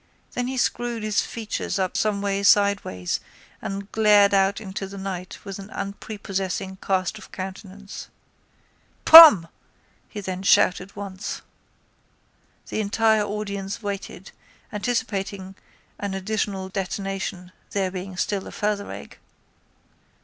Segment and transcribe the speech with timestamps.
[0.31, 3.19] Then he screwed his features up someway sideways
[3.61, 8.09] and glared out into the night with an unprepossessing cast of countenance.
[9.05, 9.47] —Pom!
[10.09, 11.43] he then shouted once.
[12.69, 14.31] The entire audience waited,
[14.73, 15.53] anticipating
[15.99, 19.19] an additional detonation, there being still a further egg.